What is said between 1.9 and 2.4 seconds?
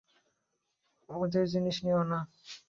না।